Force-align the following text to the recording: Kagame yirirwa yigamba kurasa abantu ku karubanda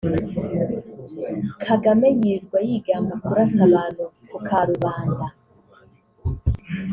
Kagame 1.65 2.07
yirirwa 2.19 2.59
yigamba 2.67 3.13
kurasa 3.25 3.59
abantu 3.67 4.03
ku 4.29 4.37
karubanda 4.47 5.25